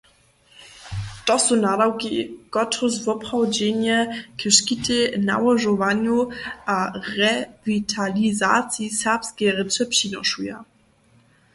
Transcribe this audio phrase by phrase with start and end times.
[1.25, 2.13] To su nadawki,
[2.53, 3.97] kotrychž zwoprawdźenje
[4.39, 6.17] k škitej, nałožowanju
[6.75, 6.77] a
[7.19, 10.55] rewitalizaciji serbskeje rěče přinošuje.